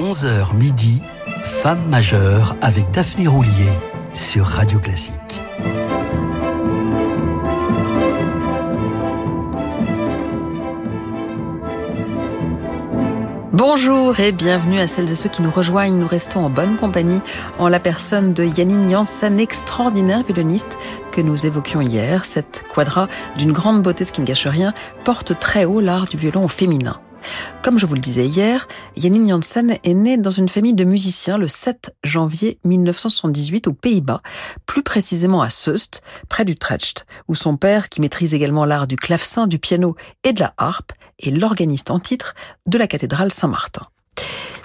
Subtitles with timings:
[0.00, 1.02] 11h midi,
[1.42, 3.68] Femme majeure avec Daphné Roulier
[4.14, 5.42] sur Radio Classique.
[13.52, 15.98] Bonjour et bienvenue à celles et ceux qui nous rejoignent.
[15.98, 17.20] Nous restons en bonne compagnie
[17.58, 20.78] en la personne de Yannine Janssen, extraordinaire violoniste
[21.12, 22.24] que nous évoquions hier.
[22.24, 23.06] Cette quadra
[23.36, 24.72] d'une grande beauté, ce qui ne gâche rien,
[25.04, 26.98] porte très haut l'art du violon au féminin.
[27.62, 28.66] Comme je vous le disais hier,
[28.96, 34.22] Janine Janssen est née dans une famille de musiciens le 7 janvier 1978 aux Pays-Bas,
[34.66, 39.46] plus précisément à Soest, près d'Utrecht, où son père, qui maîtrise également l'art du clavecin,
[39.46, 42.34] du piano et de la harpe, est l'organiste en titre
[42.66, 43.82] de la cathédrale Saint-Martin.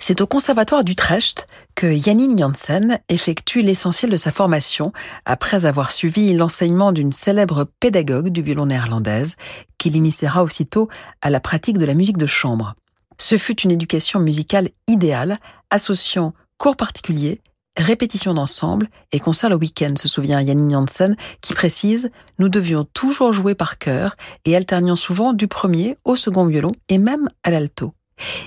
[0.07, 4.93] C'est au conservatoire d'Utrecht que Janine Janssen effectue l'essentiel de sa formation
[5.25, 9.35] après avoir suivi l'enseignement d'une célèbre pédagogue du violon néerlandaise
[9.79, 10.89] qui l'initiera aussitôt
[11.23, 12.75] à la pratique de la musique de chambre.
[13.17, 15.37] Ce fut une éducation musicale idéale,
[15.71, 17.41] associant cours particuliers,
[17.75, 23.33] répétitions d'ensemble et concerts le week-end, se souvient Janine Janssen, qui précise Nous devions toujours
[23.33, 27.95] jouer par cœur et alternions souvent du premier au second violon et même à l'alto.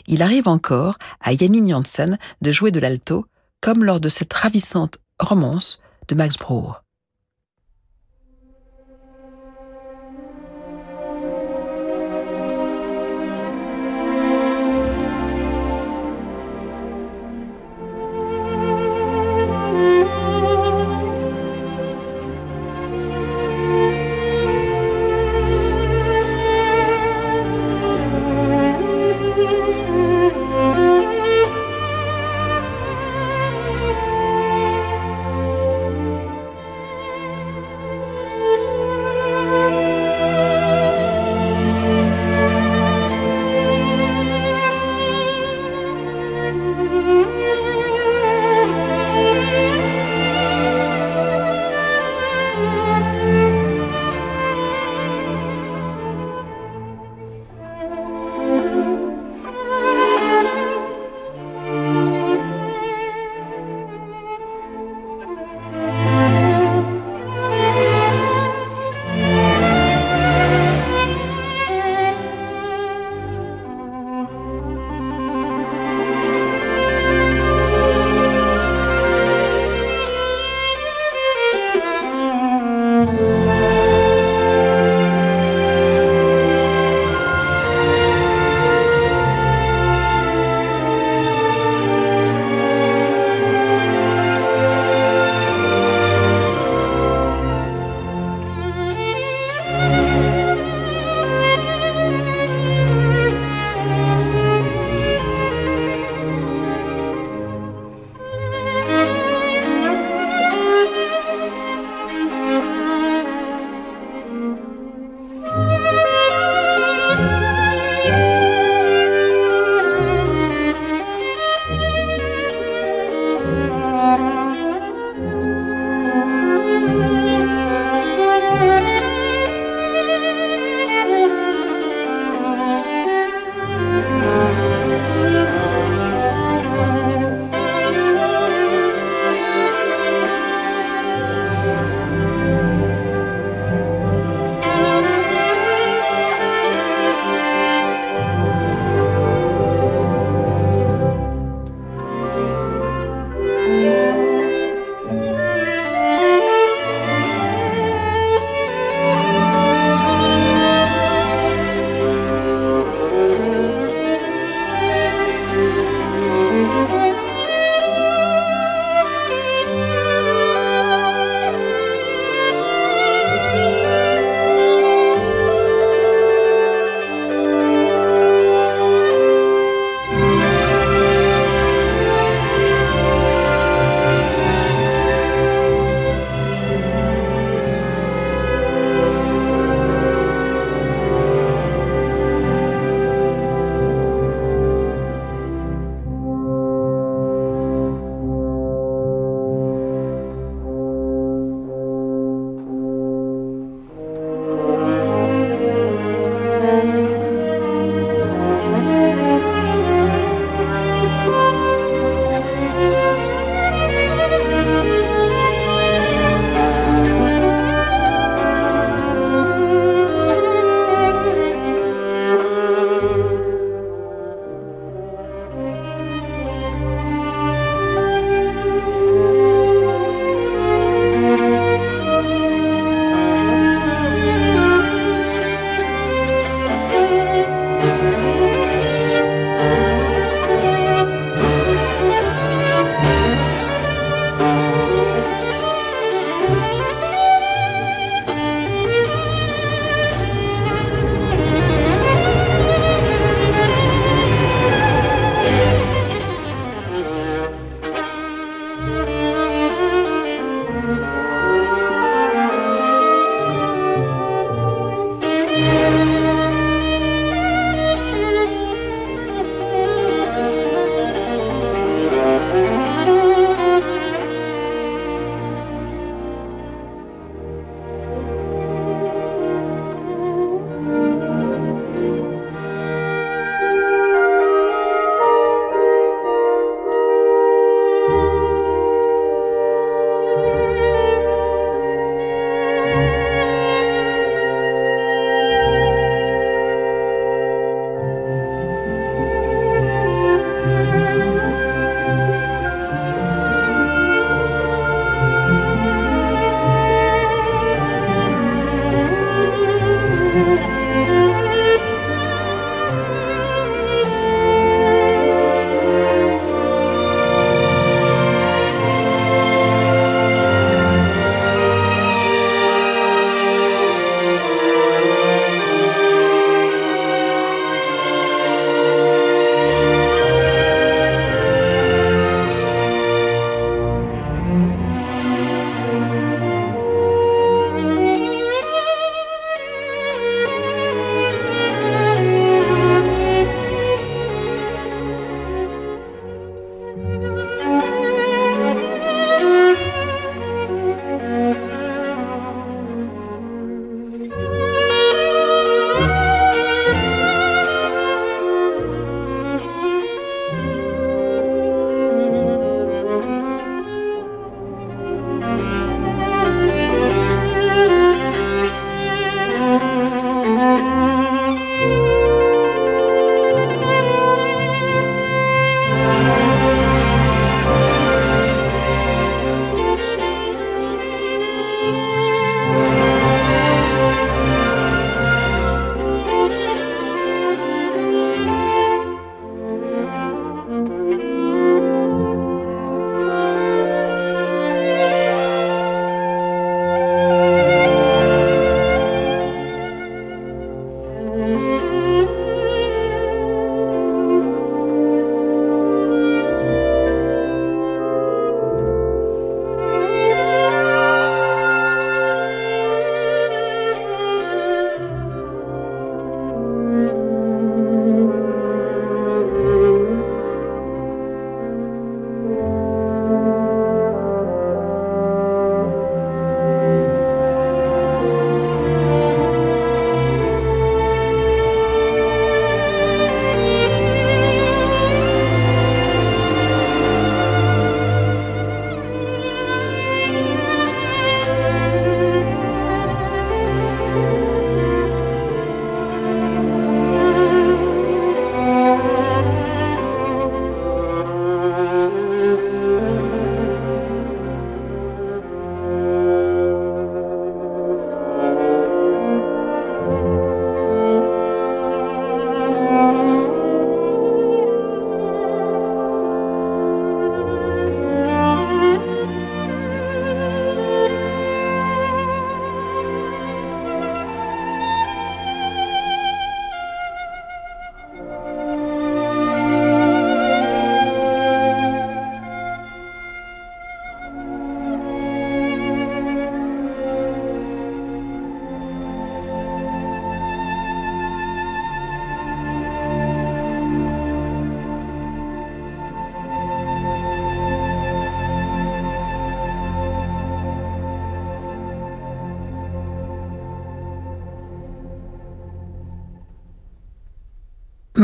[0.06, 3.26] Il arrive encore à Janine Janssen de jouer de l'alto,
[3.60, 6.74] comme lors de cette ravissante romance de Max Bruch.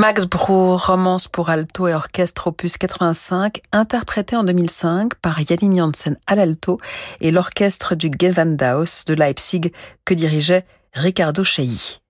[0.07, 6.19] Max Bruch, romance pour alto et orchestre opus 85, interprété en 2005 par Janine Janssen
[6.27, 6.79] à l'alto
[7.23, 9.73] et l'orchestre du Gewandhaus de Leipzig
[10.05, 12.03] que dirigeait Ricardo Chailly.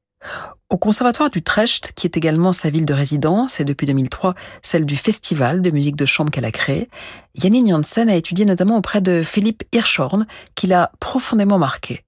[0.70, 4.96] Au Conservatoire d'Utrecht, qui est également sa ville de résidence et depuis 2003 celle du
[4.96, 6.90] festival de musique de chambre qu'elle a créé,
[7.36, 12.02] Janine Janssen a étudié notamment auprès de Philippe Hirschhorn, qui l'a profondément marqué.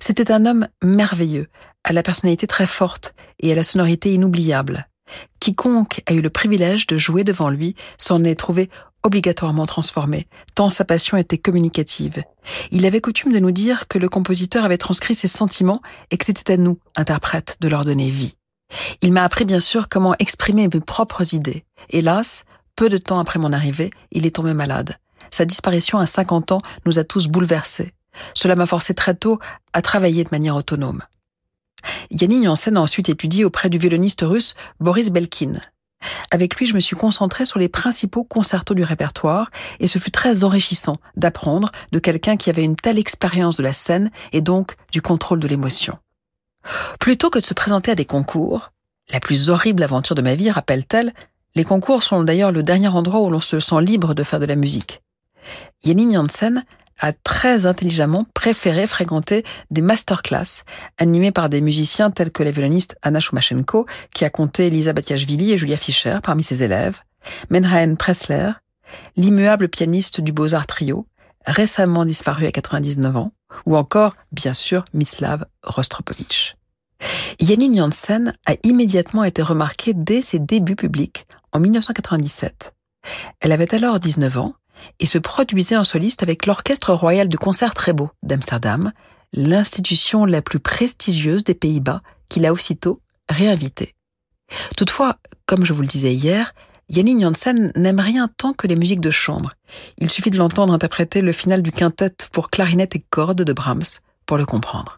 [0.00, 1.48] C'était un homme merveilleux,
[1.84, 4.88] à la personnalité très forte et à la sonorité inoubliable.
[5.40, 8.70] Quiconque a eu le privilège de jouer devant lui s'en est trouvé
[9.02, 12.22] obligatoirement transformé, tant sa passion était communicative.
[12.70, 16.24] Il avait coutume de nous dire que le compositeur avait transcrit ses sentiments et que
[16.24, 18.36] c'était à nous, interprètes, de leur donner vie.
[19.00, 21.64] Il m'a appris bien sûr comment exprimer mes propres idées.
[21.90, 22.44] Hélas,
[22.76, 24.98] peu de temps après mon arrivée, il est tombé malade.
[25.30, 27.94] Sa disparition à 50 ans nous a tous bouleversés.
[28.34, 29.38] Cela m'a forcé très tôt
[29.72, 31.02] à travailler de manière autonome.
[32.10, 35.60] Yannick Janssen a ensuite étudié auprès du violoniste russe Boris Belkin.
[36.30, 40.10] Avec lui, je me suis concentrée sur les principaux concertos du répertoire et ce fut
[40.10, 44.76] très enrichissant d'apprendre de quelqu'un qui avait une telle expérience de la scène et donc
[44.92, 45.98] du contrôle de l'émotion.
[47.00, 48.70] Plutôt que de se présenter à des concours,
[49.10, 51.14] la plus horrible aventure de ma vie, rappelle-t-elle,
[51.54, 54.46] les concours sont d'ailleurs le dernier endroit où l'on se sent libre de faire de
[54.46, 55.02] la musique.
[55.84, 56.64] Yannick Janssen
[57.00, 60.64] a très intelligemment préféré fréquenter des masterclass
[60.98, 65.52] animés par des musiciens tels que la violoniste Anna Shumashenko, qui a compté Elisa Batiashvili
[65.52, 67.00] et Julia Fischer parmi ses élèves,
[67.50, 68.50] Menhaen Pressler,
[69.16, 71.06] l'immuable pianiste du Beaux-Arts Trio,
[71.46, 73.32] récemment disparu à 99 ans,
[73.66, 76.54] ou encore, bien sûr, Mislav Rostropovitch.
[77.40, 82.74] Yanin Janssen a immédiatement été remarquée dès ses débuts publics en 1997.
[83.40, 84.54] Elle avait alors 19 ans
[85.00, 88.92] et se produisait en soliste avec l'Orchestre royal de concert très beau d'Amsterdam,
[89.32, 93.94] l'institution la plus prestigieuse des Pays-Bas, qui l'a aussitôt réinvité.
[94.76, 96.52] Toutefois, comme je vous le disais hier,
[96.90, 99.52] Janine Janssen n'aime rien tant que les musiques de chambre.
[99.98, 104.00] Il suffit de l'entendre interpréter le final du quintet pour clarinette et cordes de Brahms
[104.24, 104.97] pour le comprendre.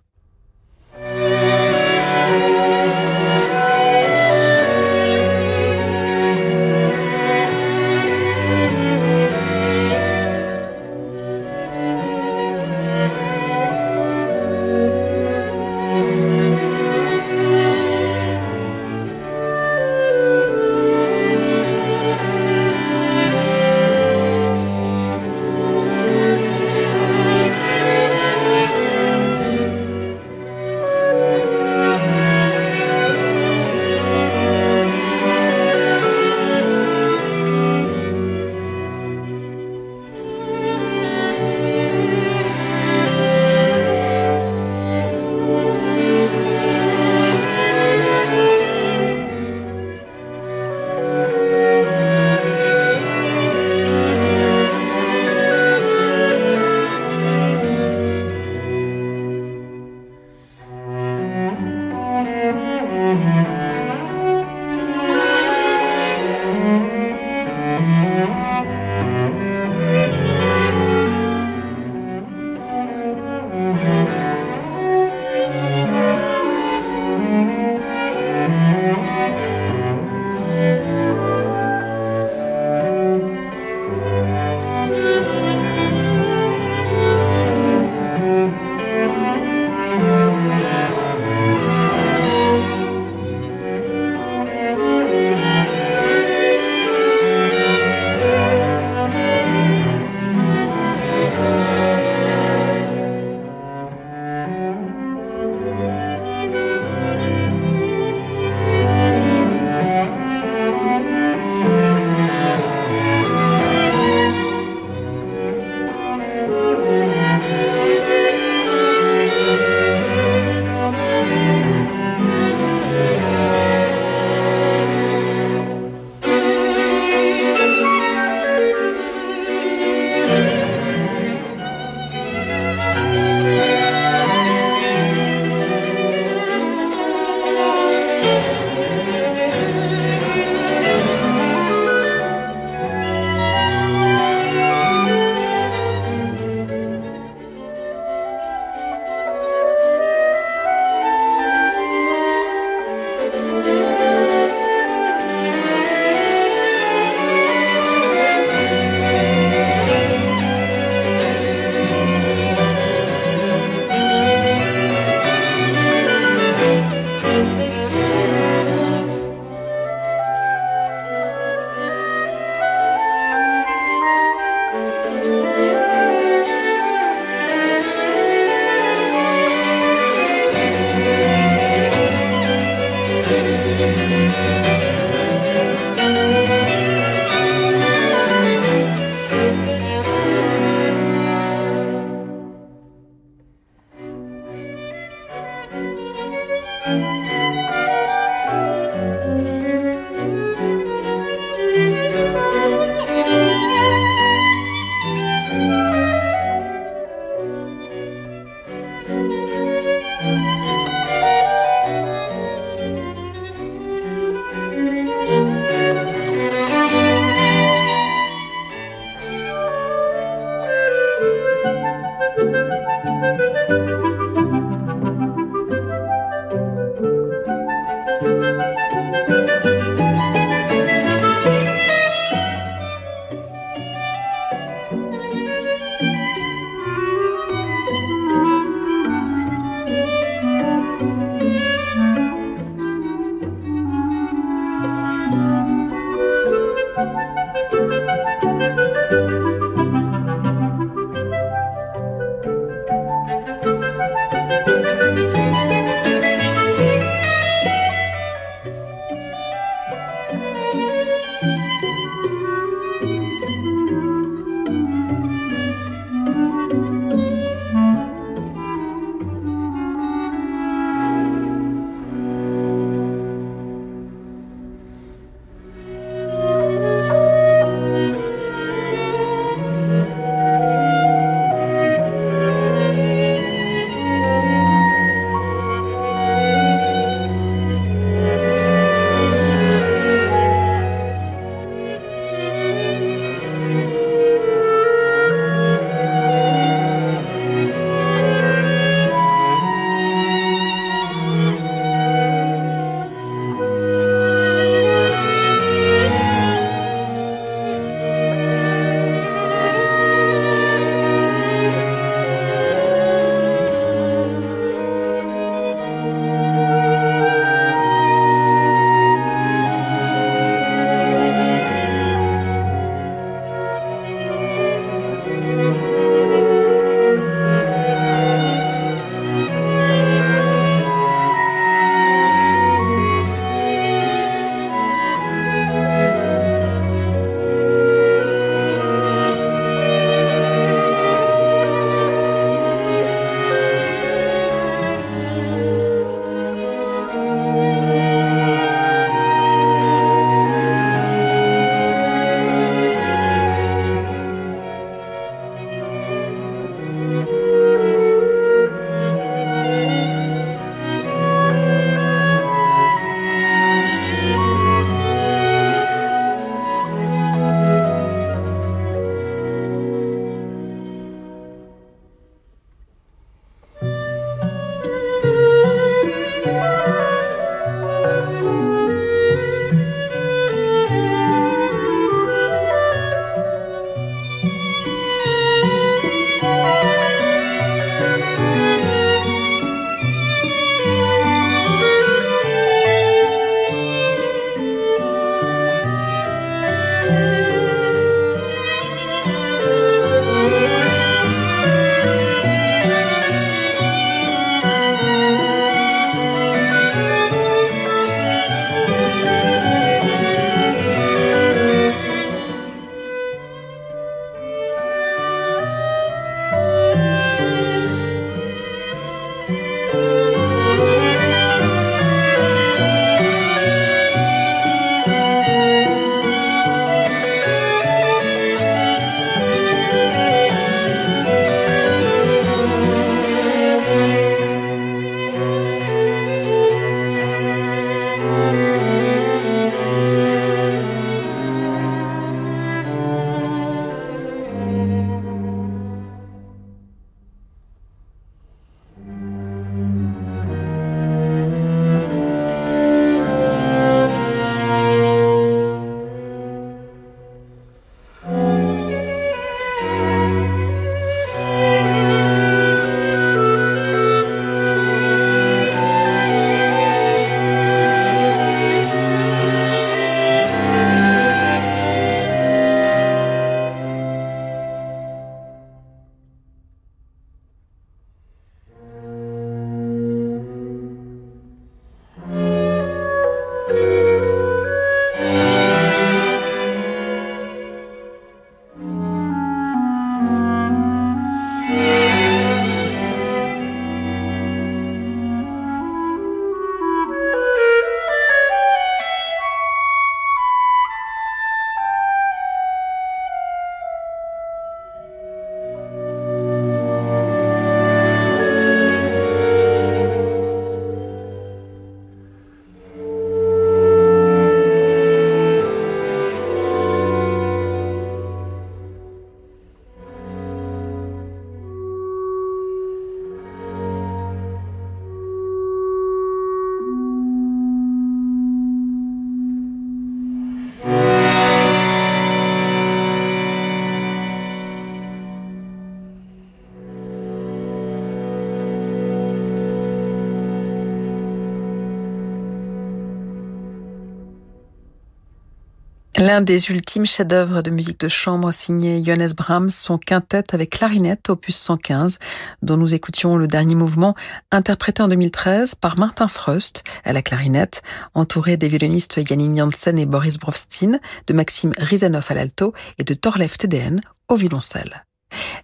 [546.20, 551.30] L'un des ultimes chefs-d'œuvre de musique de chambre signé Johannes Brahms, son quintet avec clarinette,
[551.30, 552.18] opus 115,
[552.60, 554.14] dont nous écoutions le dernier mouvement,
[554.52, 557.80] interprété en 2013 par Martin Frost à la clarinette,
[558.12, 563.14] entouré des violonistes Janine Janssen et Boris Brovstin, de Maxime Rizanov à l'alto et de
[563.14, 565.06] Torlev TDN au violoncelle.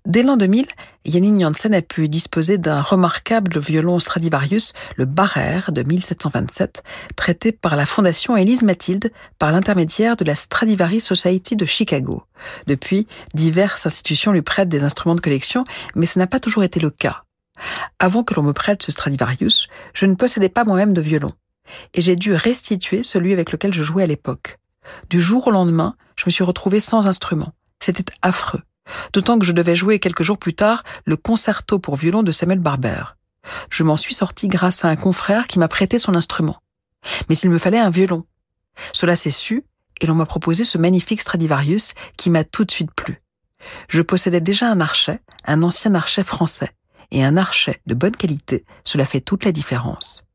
[0.07, 0.66] Dès l'an 2000,
[1.05, 6.83] Janine Janssen a pu disposer d'un remarquable violon Stradivarius, le Barrer de 1727,
[7.16, 12.22] prêté par la Fondation Élise Mathilde par l'intermédiaire de la Stradivari Society de Chicago.
[12.66, 16.79] Depuis, diverses institutions lui prêtent des instruments de collection, mais ce n'a pas toujours été
[16.79, 17.22] le cas.
[17.98, 21.33] Avant que l'on me prête ce Stradivarius, je ne possédais pas moi-même de violon,
[21.94, 24.59] et j'ai dû restituer celui avec lequel je jouais à l'époque.
[25.11, 27.52] Du jour au lendemain, je me suis retrouvé sans instrument.
[27.81, 28.62] C'était affreux.
[29.12, 32.61] D'autant que je devais jouer quelques jours plus tard le concerto pour violon de Samuel
[32.61, 33.16] Barber.
[33.70, 36.61] Je m'en suis sorti grâce à un confrère qui m'a prêté son instrument.
[37.29, 38.25] Mais il me fallait un violon.
[38.92, 39.64] Cela s'est su,
[40.01, 43.22] et l'on m'a proposé ce magnifique Stradivarius qui m'a tout de suite plu.
[43.88, 46.72] Je possédais déjà un archet, un ancien archet français,
[47.11, 50.27] et un archet de bonne qualité, cela fait toute la différence.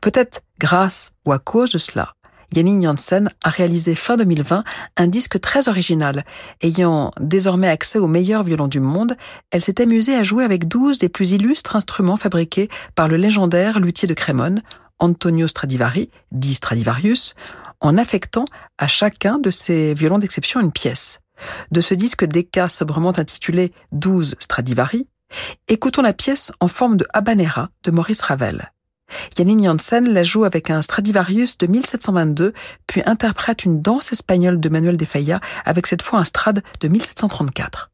[0.00, 2.14] Peut-être grâce ou à cause de cela,
[2.54, 4.64] Janine Janssen a réalisé fin 2020
[4.96, 6.24] un disque très original.
[6.62, 9.16] Ayant désormais accès aux meilleurs violons du monde,
[9.50, 13.80] elle s'est amusée à jouer avec 12 des plus illustres instruments fabriqués par le légendaire
[13.80, 14.62] luthier de Crémone,
[14.98, 17.34] Antonio Stradivari, dit Stradivarius,
[17.80, 18.46] en affectant
[18.78, 21.20] à chacun de ces violons d'exception une pièce.
[21.70, 25.06] De ce disque d'éca sobrement intitulé 12 Stradivari,
[25.68, 28.72] écoutons la pièce en forme de habanera de Maurice Ravel.
[29.36, 32.52] Janine Janssen la joue avec un Stradivarius de 1722,
[32.86, 36.88] puis interprète une danse espagnole de Manuel de Falla avec cette fois un Strad de
[36.88, 37.90] 1734.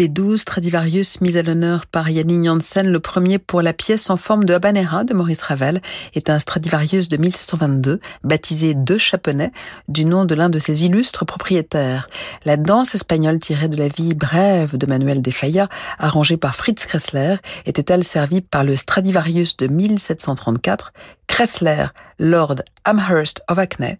[0.00, 4.16] Des douze Stradivarius mis à l'honneur par Yannick Janssen, le premier pour la pièce en
[4.16, 5.82] forme de habanera de Maurice Ravel,
[6.14, 9.52] est un Stradivarius de 1622, baptisé De Chaponnet,
[9.88, 12.08] du nom de l'un de ses illustres propriétaires.
[12.46, 16.86] La danse espagnole tirée de la vie brève de Manuel de Falla, arrangée par Fritz
[16.86, 17.36] Kressler,
[17.66, 20.94] était-elle servie par le Stradivarius de 1734,
[21.26, 23.98] Kressler, Lord Amherst of Hackney.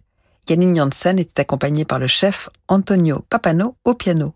[0.49, 4.33] Yannick Janssen était accompagné par le chef Antonio Papano au piano.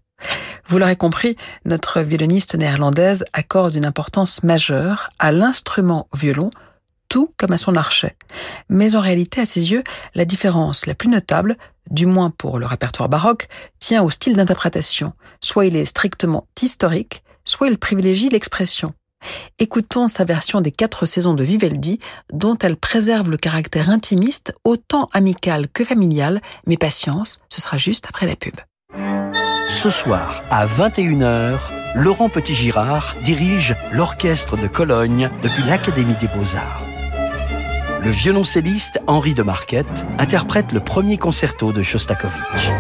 [0.67, 6.49] Vous l'aurez compris, notre violoniste néerlandaise accorde une importance majeure à l'instrument violon,
[7.07, 8.15] tout comme à son archet.
[8.69, 9.83] Mais en réalité, à ses yeux,
[10.15, 11.55] la différence la plus notable,
[11.91, 13.47] du moins pour le répertoire baroque,
[13.79, 15.13] tient au style d'interprétation.
[15.39, 18.93] Soit il est strictement historique, soit il privilégie l'expression.
[19.59, 21.99] Écoutons sa version des quatre saisons de Vivaldi,
[22.33, 28.05] dont elle préserve le caractère intimiste, autant amical que familial, mais patience, ce sera juste
[28.07, 28.55] après la pub.
[29.67, 31.57] Ce soir, à 21h,
[31.95, 36.85] Laurent Petit-Girard dirige l'orchestre de Cologne depuis l'Académie des Beaux-Arts.
[38.03, 42.71] Le violoncelliste Henri de Marquette interprète le premier concerto de Shostakovich.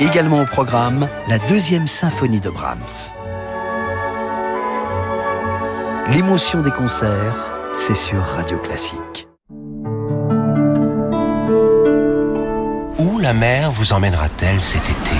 [0.00, 3.12] Également au programme, la deuxième symphonie de Brahms.
[6.08, 9.28] L'émotion des concerts, c'est sur Radio Classique.
[13.22, 15.16] La mer vous emmènera-t-elle cet été?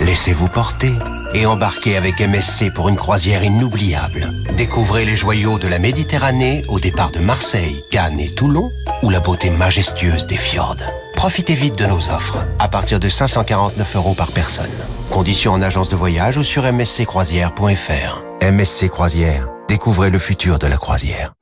[0.00, 0.92] Laissez-vous porter
[1.34, 4.32] et embarquez avec MSC pour une croisière inoubliable.
[4.56, 8.70] Découvrez les joyaux de la Méditerranée au départ de Marseille, Cannes et Toulon
[9.02, 10.76] ou la beauté majestueuse des fjords.
[11.14, 14.70] Profitez vite de nos offres à partir de 549 euros par personne.
[15.10, 18.24] Conditions en agence de voyage ou sur msccroisière.fr.
[18.42, 21.32] MSC Croisière, découvrez le futur de la croisière.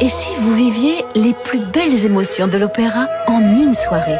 [0.00, 4.18] Et si vous viviez les plus belles émotions de l'opéra en une soirée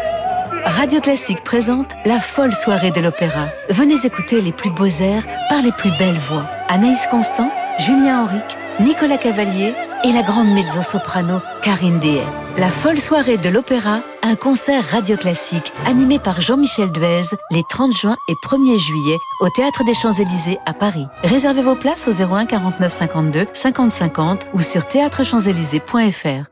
[0.65, 3.49] Radio Classique présente la folle soirée de l'opéra.
[3.71, 6.45] Venez écouter les plus beaux airs par les plus belles voix.
[6.69, 9.73] Anaïs Constant, Julien Henrique, Nicolas Cavalier
[10.05, 12.25] et la grande mezzo-soprano Karine Dehay.
[12.57, 17.97] La folle soirée de l'opéra, un concert radio classique animé par Jean-Michel Duez les 30
[17.97, 21.07] juin et 1er juillet au Théâtre des Champs-Élysées à Paris.
[21.23, 26.49] Réservez vos places au 01 49 52 50 50 ou sur théâtrechamps-élysées.fr.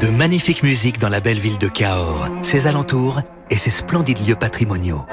[0.00, 4.36] De magnifiques musiques dans la belle ville de Cahors, ses alentours et ses splendides lieux
[4.36, 5.04] patrimoniaux.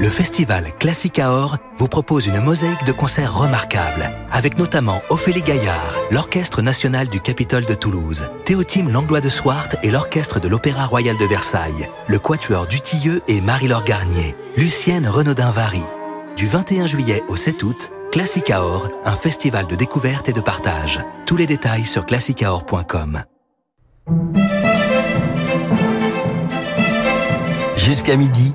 [0.00, 5.98] Le festival Classique Cahors vous propose une mosaïque de concerts remarquables, avec notamment Ophélie Gaillard,
[6.12, 11.18] l'Orchestre national du Capitole de Toulouse, Théotime Langlois de Swart et l'Orchestre de l'Opéra Royal
[11.18, 15.82] de Versailles, le Quatuor Dutilleux et Marie-Laure Garnier, Lucienne Renaudin-Vary.
[16.36, 21.00] Du 21 juillet au 7 août, Classique Cahors, un festival de découverte et de partage.
[21.26, 23.24] Tous les détails sur classiqueahors.com.
[27.74, 28.54] Jusqu'à midi,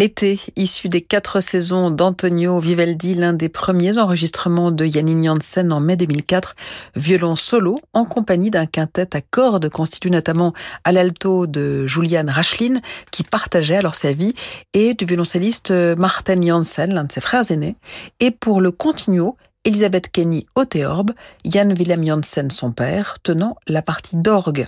[0.00, 5.80] L'été, issu des quatre saisons d'Antonio Vivaldi, l'un des premiers enregistrements de Janine Janssen en
[5.80, 6.56] mai 2004,
[6.96, 12.80] violon solo en compagnie d'un quintet à cordes constitué notamment à l'alto de Julian Rachlin,
[13.10, 14.32] qui partageait alors sa vie,
[14.72, 17.76] et du violoncelliste Martin Janssen, l'un de ses frères aînés,
[18.20, 19.36] et pour le continuo,
[19.66, 21.10] Elisabeth Kenny au théorbe,
[21.44, 24.64] Jan Willem Janssen son père, tenant la partie d'orgue.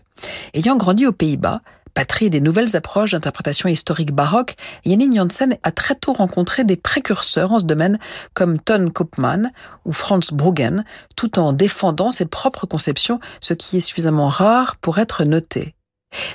[0.53, 1.62] Ayant grandi aux Pays-Bas,
[1.95, 7.53] patrie des nouvelles approches d'interprétation historique baroque, Janine Janssen a très tôt rencontré des précurseurs
[7.53, 7.99] en ce domaine
[8.34, 9.53] comme Ton Koopman
[9.84, 10.84] ou Franz Bruggen,
[11.16, 15.74] tout en défendant ses propres conceptions, ce qui est suffisamment rare pour être noté.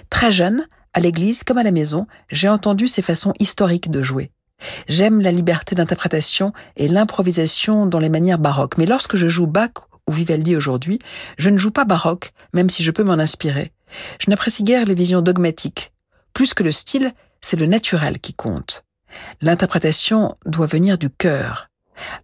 [0.10, 4.32] Très jeune, à l'église comme à la maison, j'ai entendu ses façons historiques de jouer.
[4.88, 9.88] J'aime la liberté d'interprétation et l'improvisation dans les manières baroques, mais lorsque je joue Bach
[10.08, 11.00] ou Vivaldi aujourd'hui,
[11.38, 13.72] je ne joue pas baroque, même si je peux m'en inspirer.
[14.20, 15.92] Je n'apprécie guère les visions dogmatiques.
[16.34, 18.84] Plus que le style, c'est le naturel qui compte.
[19.42, 21.70] L'interprétation doit venir du cœur.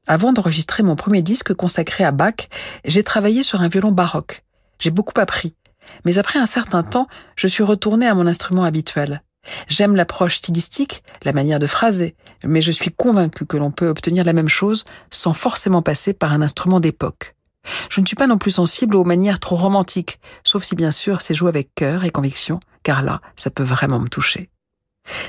[0.07, 2.47] Avant d'enregistrer mon premier disque consacré à Bach,
[2.85, 4.43] j'ai travaillé sur un violon baroque.
[4.79, 5.55] J'ai beaucoup appris.
[6.05, 9.23] Mais après un certain temps, je suis retourné à mon instrument habituel.
[9.67, 14.23] J'aime l'approche stylistique, la manière de phraser, mais je suis convaincu que l'on peut obtenir
[14.23, 17.35] la même chose sans forcément passer par un instrument d'époque.
[17.89, 21.21] Je ne suis pas non plus sensible aux manières trop romantiques, sauf si bien sûr
[21.21, 24.49] c'est joué avec cœur et conviction, car là, ça peut vraiment me toucher.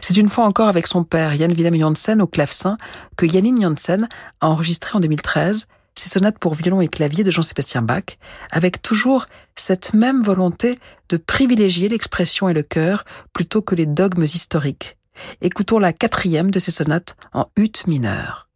[0.00, 2.78] C'est une fois encore avec son père, Jan Willem Janssen, au clavecin,
[3.16, 4.08] que Janine Janssen
[4.40, 5.66] a enregistré en 2013
[5.96, 8.18] ses sonates pour violon et clavier de Jean-Sébastien Bach,
[8.50, 10.78] avec toujours cette même volonté
[11.08, 14.96] de privilégier l'expression et le cœur plutôt que les dogmes historiques.
[15.40, 18.48] Écoutons la quatrième de ces sonates en ut mineur.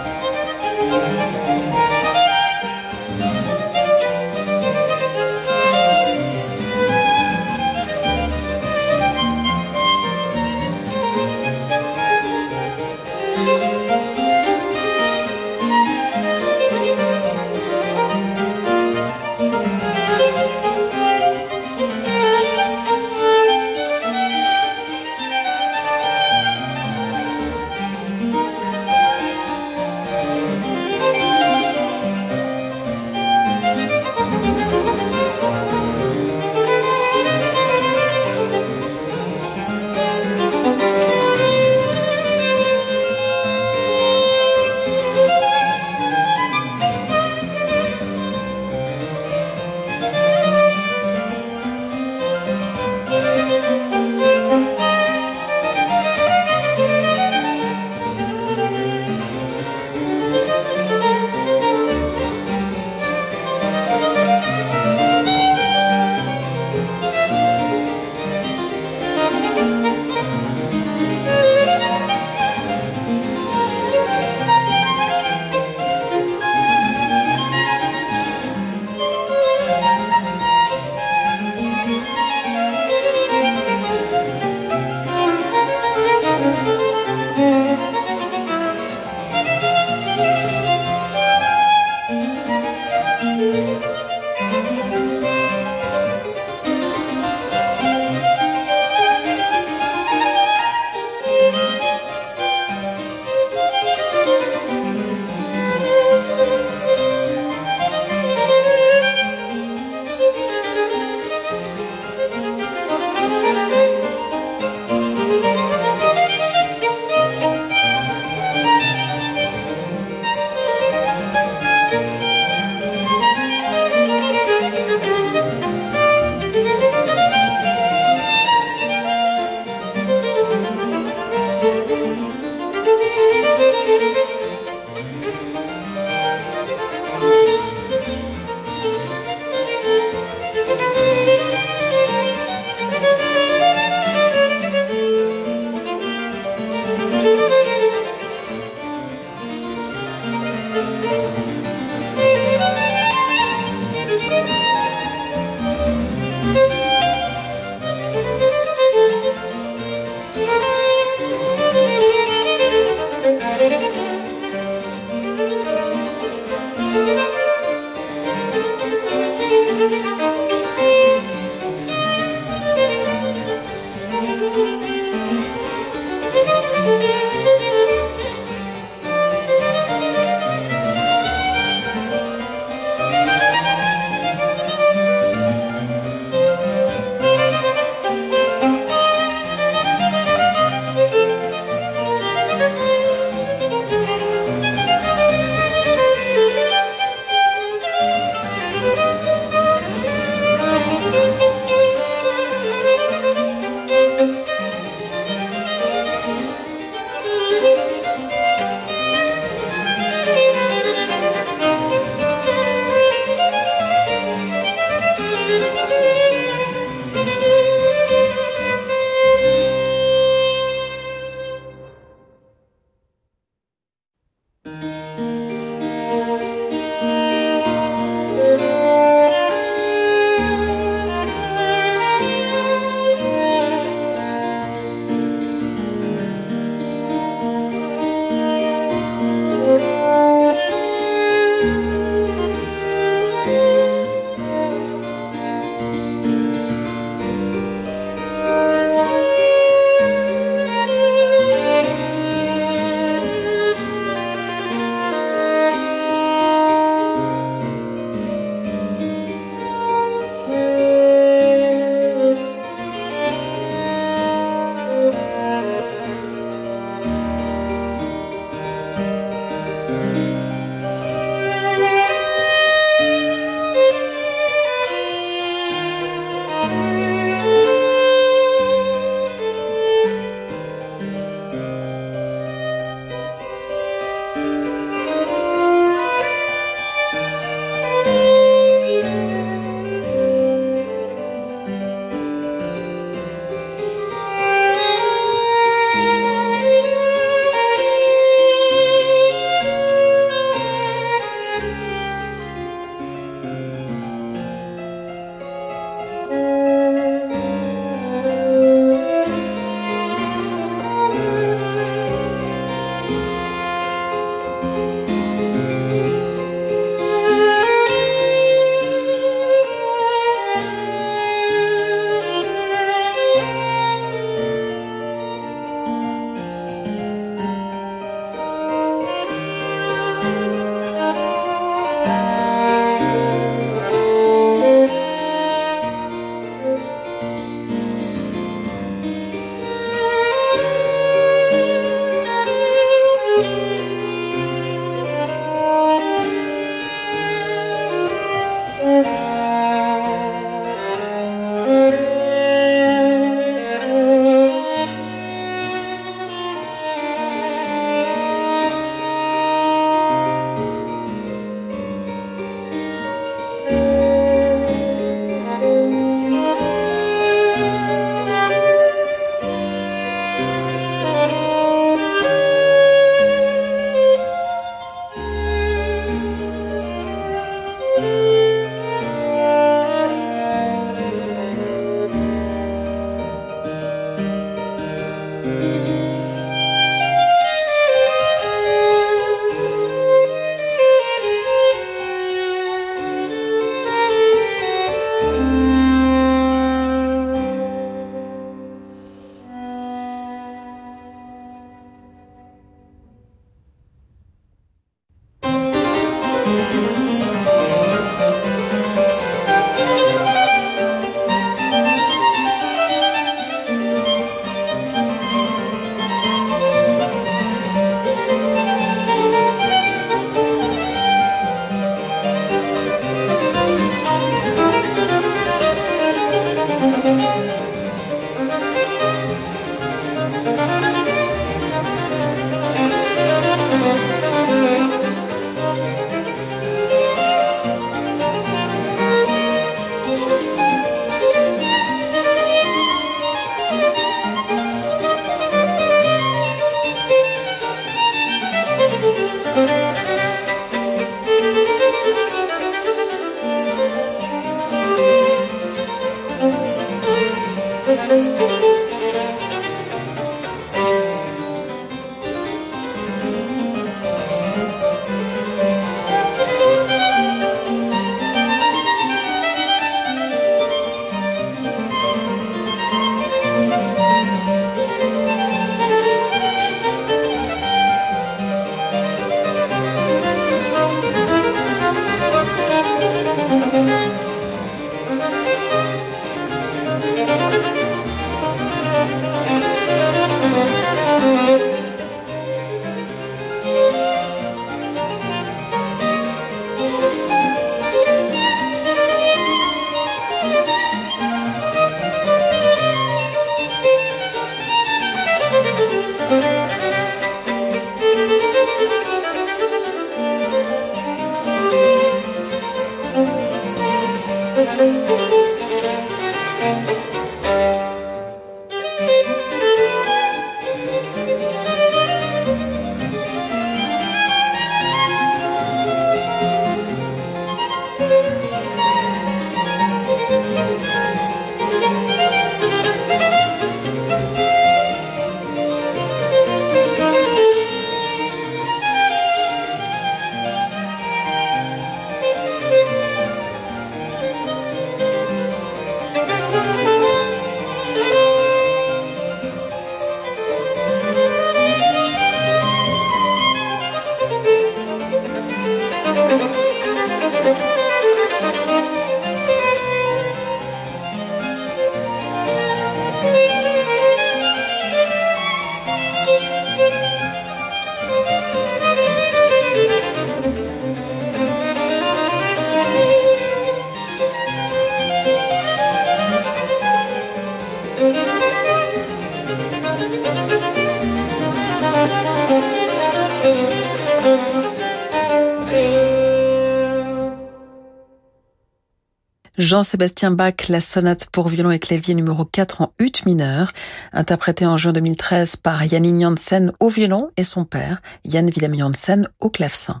[589.68, 593.72] Jean-Sébastien Bach, la sonate pour violon et clavier numéro 4 en ut mineur,
[594.14, 599.28] interprétée en juin 2013 par Janine Janssen au violon et son père, Yann Willem Janssen,
[599.40, 600.00] au clavecin.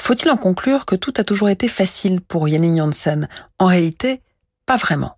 [0.00, 3.28] Faut-il en conclure que tout a toujours été facile pour Janine Janssen?
[3.60, 4.22] En réalité,
[4.66, 5.16] pas vraiment.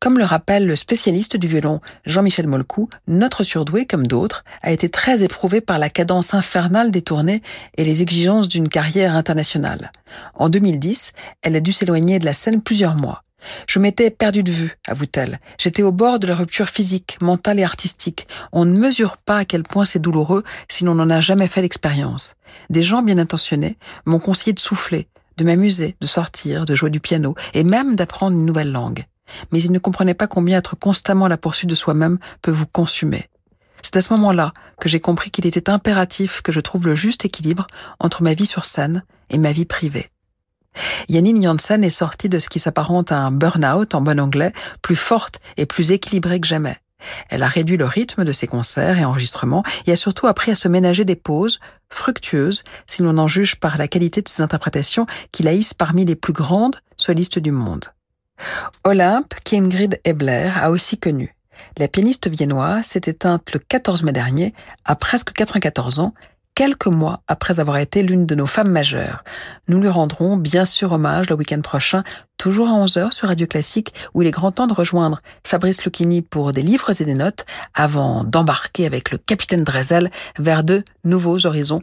[0.00, 4.88] Comme le rappelle le spécialiste du violon Jean-Michel Molcou, notre surdoué, comme d'autres, a été
[4.88, 7.42] très éprouvé par la cadence infernale des tournées
[7.76, 9.90] et les exigences d'une carrière internationale.
[10.34, 13.24] En 2010, elle a dû s'éloigner de la scène plusieurs mois.
[13.66, 15.40] Je m'étais perdu de vue, avoue-t-elle.
[15.58, 18.28] J'étais au bord de la rupture physique, mentale et artistique.
[18.52, 21.62] On ne mesure pas à quel point c'est douloureux si l'on n'en a jamais fait
[21.62, 22.34] l'expérience.
[22.70, 27.00] Des gens bien intentionnés m'ont conseillé de souffler, de m'amuser, de sortir, de jouer du
[27.00, 29.04] piano et même d'apprendre une nouvelle langue
[29.52, 32.66] mais il ne comprenait pas combien être constamment à la poursuite de soi-même peut vous
[32.66, 33.28] consumer.
[33.82, 37.24] C'est à ce moment-là que j'ai compris qu'il était impératif que je trouve le juste
[37.24, 37.66] équilibre
[38.00, 40.10] entre ma vie sur scène et ma vie privée.
[41.08, 44.52] Yannine Janssen est sortie de ce qui s'apparente à un burn-out en bon anglais,
[44.82, 46.78] plus forte et plus équilibrée que jamais.
[47.30, 50.56] Elle a réduit le rythme de ses concerts et enregistrements et a surtout appris à
[50.56, 51.60] se ménager des pauses,
[51.90, 56.16] fructueuses, si l'on en juge par la qualité de ses interprétations qui la parmi les
[56.16, 57.86] plus grandes solistes du monde.
[58.84, 61.34] Olympe qu'Ingrid Ebler a aussi connu.
[61.76, 66.14] La pianiste viennoise s'est éteinte le 14 mai dernier, à presque 94 ans,
[66.58, 69.22] quelques mois après avoir été l'une de nos femmes majeures.
[69.68, 72.02] Nous lui rendrons bien sûr hommage le week-end prochain,
[72.36, 76.20] toujours à 11h sur Radio Classique, où il est grand temps de rejoindre Fabrice Lucchini
[76.20, 81.46] pour des livres et des notes, avant d'embarquer avec le capitaine Drezel vers de nouveaux
[81.46, 81.82] horizons.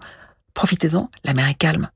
[0.53, 1.89] Profitez-en, la mer est calme.